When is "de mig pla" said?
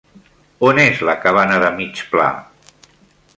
1.65-2.27